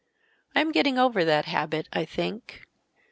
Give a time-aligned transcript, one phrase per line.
[0.55, 2.63] I am getting over that habit, I think.